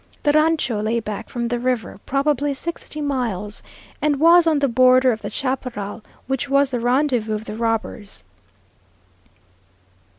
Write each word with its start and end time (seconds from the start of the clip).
The 0.23 0.31
rancho 0.31 0.81
lay 0.81 0.99
back 0.99 1.29
from 1.29 1.47
the 1.47 1.59
river 1.59 1.99
probably 2.07 2.55
sixty 2.55 3.01
miles, 3.01 3.61
and 4.01 4.19
was 4.19 4.47
on 4.47 4.57
the 4.57 4.67
border 4.67 5.11
of 5.11 5.21
the 5.21 5.29
chaparral, 5.29 6.01
which 6.25 6.49
was 6.49 6.71
the 6.71 6.79
rendezvous 6.79 7.35
of 7.35 7.45
the 7.45 7.53
robbers. 7.53 8.23